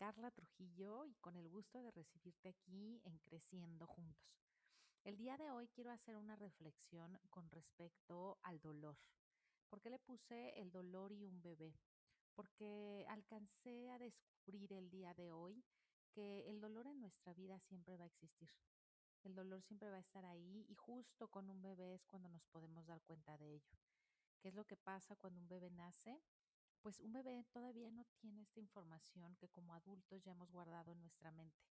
Alma 0.00 0.30
Trujillo 0.30 1.04
y 1.04 1.14
con 1.16 1.36
el 1.36 1.48
gusto 1.50 1.82
de 1.82 1.90
recibirte 1.90 2.48
aquí 2.48 3.02
en 3.04 3.18
Creciendo 3.18 3.86
Juntos. 3.86 4.40
El 5.04 5.18
día 5.18 5.36
de 5.36 5.50
hoy 5.50 5.68
quiero 5.68 5.90
hacer 5.90 6.16
una 6.16 6.34
reflexión 6.34 7.18
con 7.28 7.50
respecto 7.50 8.38
al 8.42 8.58
dolor. 8.60 8.96
¿Por 9.68 9.82
qué 9.82 9.90
le 9.90 9.98
puse 9.98 10.58
el 10.58 10.70
dolor 10.70 11.12
y 11.12 11.26
un 11.26 11.42
bebé? 11.42 11.74
Porque 12.34 13.04
alcancé 13.10 13.90
a 13.90 13.98
descubrir 13.98 14.72
el 14.72 14.88
día 14.88 15.12
de 15.12 15.30
hoy 15.30 15.62
que 16.10 16.48
el 16.48 16.58
dolor 16.58 16.86
en 16.86 17.00
nuestra 17.00 17.34
vida 17.34 17.60
siempre 17.60 17.98
va 17.98 18.04
a 18.04 18.08
existir. 18.08 18.50
El 19.24 19.34
dolor 19.34 19.60
siempre 19.60 19.90
va 19.90 19.96
a 19.96 20.00
estar 20.00 20.24
ahí 20.24 20.64
y 20.70 20.74
justo 20.74 21.28
con 21.28 21.50
un 21.50 21.60
bebé 21.60 21.94
es 21.94 22.06
cuando 22.06 22.30
nos 22.30 22.46
podemos 22.46 22.86
dar 22.86 23.02
cuenta 23.02 23.36
de 23.36 23.56
ello. 23.56 23.78
¿Qué 24.40 24.48
es 24.48 24.54
lo 24.54 24.64
que 24.64 24.78
pasa 24.78 25.16
cuando 25.16 25.38
un 25.38 25.48
bebé 25.48 25.70
nace? 25.70 26.22
Pues 26.82 27.00
un 27.00 27.12
bebé 27.12 27.44
todavía 27.52 27.90
no 27.90 28.04
tiene 28.20 28.42
esta 28.42 28.60
información 28.60 29.36
que 29.36 29.48
como 29.48 29.74
adultos 29.74 30.22
ya 30.22 30.32
hemos 30.32 30.50
guardado 30.50 30.92
en 30.92 31.00
nuestra 31.00 31.30
mente. 31.30 31.64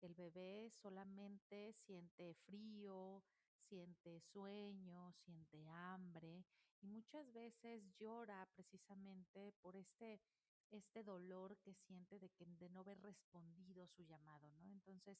El 0.00 0.14
bebé 0.14 0.70
solamente 0.70 1.72
siente 1.72 2.34
frío, 2.46 3.22
siente 3.68 4.20
sueño, 4.20 5.12
siente 5.12 5.68
hambre 5.68 6.44
y 6.80 6.86
muchas 6.86 7.32
veces 7.32 7.82
llora 7.98 8.46
precisamente 8.54 9.52
por 9.60 9.76
este 9.76 10.20
este 10.70 11.02
dolor 11.02 11.58
que 11.58 11.74
siente 11.74 12.18
de 12.18 12.30
que 12.30 12.46
de 12.46 12.68
no 12.68 12.80
haber 12.80 13.00
respondido 13.02 13.88
su 13.88 14.04
llamado, 14.04 14.52
¿no? 14.52 14.70
Entonces, 14.70 15.18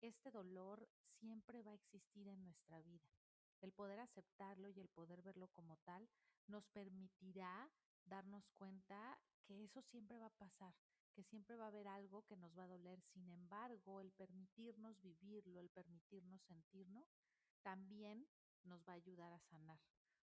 este 0.00 0.30
dolor 0.30 0.86
siempre 1.04 1.62
va 1.62 1.70
a 1.70 1.74
existir 1.74 2.28
en 2.28 2.42
nuestra 2.42 2.80
vida. 2.82 3.08
El 3.60 3.72
poder 3.72 4.00
aceptarlo 4.00 4.68
y 4.68 4.80
el 4.80 4.88
poder 4.88 5.22
verlo 5.22 5.48
como 5.48 5.76
tal 5.78 6.08
nos 6.46 6.68
permitirá 6.68 7.70
darnos 8.06 8.48
cuenta 8.50 9.18
que 9.44 9.64
eso 9.64 9.82
siempre 9.82 10.18
va 10.18 10.26
a 10.26 10.38
pasar, 10.38 10.74
que 11.12 11.22
siempre 11.22 11.56
va 11.56 11.64
a 11.64 11.68
haber 11.68 11.88
algo 11.88 12.22
que 12.22 12.36
nos 12.36 12.56
va 12.56 12.64
a 12.64 12.68
doler. 12.68 13.00
Sin 13.00 13.28
embargo, 13.28 14.00
el 14.00 14.12
permitirnos 14.12 15.00
vivirlo, 15.00 15.60
el 15.60 15.70
permitirnos 15.70 16.42
sentirlo, 16.42 17.06
también 17.62 18.26
nos 18.64 18.82
va 18.88 18.92
a 18.92 18.96
ayudar 18.96 19.32
a 19.32 19.40
sanar, 19.40 19.80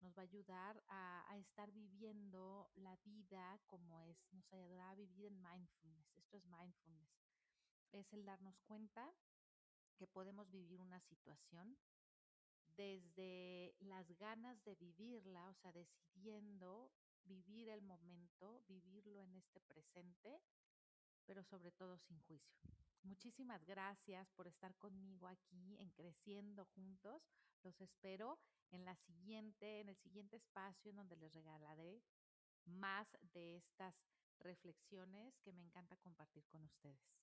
nos 0.01 0.13
va 0.17 0.21
a 0.21 0.25
ayudar 0.25 0.83
a, 0.87 1.25
a 1.31 1.37
estar 1.37 1.71
viviendo 1.71 2.69
la 2.75 2.95
vida 2.97 3.59
como 3.65 4.01
es, 4.01 4.17
nos 4.31 4.51
ayudará 4.53 4.91
a 4.91 4.95
vivir 4.95 5.25
en 5.25 5.41
mindfulness. 5.41 6.17
Esto 6.17 6.37
es 6.37 6.45
mindfulness. 6.45 7.09
Es 7.91 8.13
el 8.13 8.23
darnos 8.25 8.59
cuenta 8.61 9.11
que 9.97 10.07
podemos 10.07 10.49
vivir 10.49 10.79
una 10.79 10.99
situación 11.01 11.77
desde 12.77 13.75
las 13.79 14.09
ganas 14.17 14.63
de 14.63 14.75
vivirla, 14.75 15.49
o 15.49 15.53
sea, 15.55 15.71
decidiendo 15.73 16.91
vivir 17.25 17.69
el 17.69 17.81
momento, 17.81 18.63
vivirlo 18.67 19.21
en 19.21 19.35
este 19.35 19.59
presente, 19.61 20.41
pero 21.25 21.43
sobre 21.43 21.71
todo 21.71 21.97
sin 21.97 22.19
juicio. 22.21 22.59
Muchísimas 23.03 23.63
gracias 23.65 24.29
por 24.31 24.47
estar 24.47 24.75
conmigo 24.75 25.27
aquí 25.27 25.77
en 25.79 25.89
Creciendo 25.91 26.65
Juntos. 26.65 27.21
Los 27.63 27.79
espero 27.81 28.39
en 28.71 28.85
la 28.85 28.95
siguiente, 28.95 29.79
en 29.79 29.89
el 29.89 29.97
siguiente 29.97 30.35
espacio 30.35 30.91
en 30.91 30.97
donde 30.97 31.15
les 31.15 31.33
regalaré 31.33 32.01
más 32.65 33.17
de 33.33 33.57
estas 33.57 33.95
reflexiones 34.39 35.39
que 35.39 35.53
me 35.53 35.61
encanta 35.61 35.97
compartir 35.97 36.45
con 36.47 36.63
ustedes. 36.63 37.19